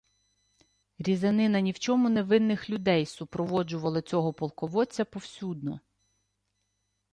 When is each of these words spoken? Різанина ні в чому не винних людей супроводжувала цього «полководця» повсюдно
Різанина 0.99 1.59
ні 1.61 1.71
в 1.71 1.79
чому 1.79 2.09
не 2.09 2.23
винних 2.23 2.69
людей 2.69 3.05
супроводжувала 3.05 4.01
цього 4.01 4.33
«полководця» 4.33 5.05
повсюдно 5.05 5.79